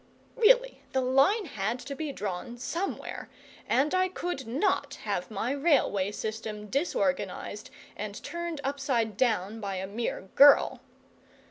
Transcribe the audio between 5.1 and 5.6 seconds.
my